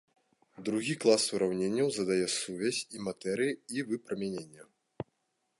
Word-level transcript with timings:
Другі 0.69 0.95
клас 1.03 1.23
ураўненняў 1.39 1.93
задае 1.99 2.25
сувязь 2.39 2.81
і 2.97 3.05
матэрыі 3.09 3.53
і 3.77 3.89
выпрамянення. 3.91 4.63